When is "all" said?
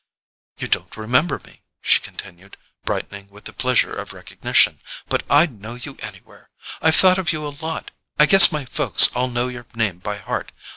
9.15-9.27